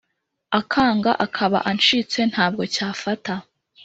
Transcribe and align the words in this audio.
akanga 0.59 1.11
akaba 1.25 1.57
ancitse 1.71 2.19
ntabwo 2.31 2.63
cyafata 2.73 3.33